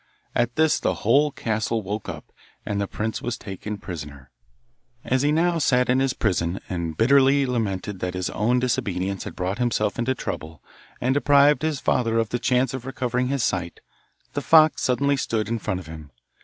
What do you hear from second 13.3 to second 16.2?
sight, the fox suddenly stood in front of him.